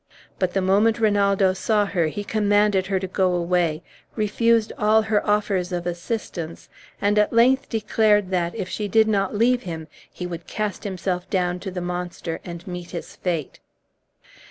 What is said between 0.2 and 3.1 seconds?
But the moment Rinaldo saw her he commanded her to